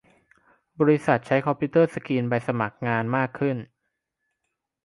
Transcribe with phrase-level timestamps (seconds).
[0.79, 3.57] บริษัทใช้คอมพิวเตอร์สกรีนใบสมัครงานมากขึ้น